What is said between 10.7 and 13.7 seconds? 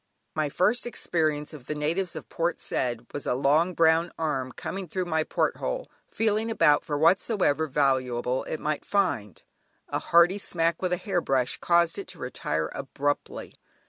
with a hair brush caused it to retire abruptly.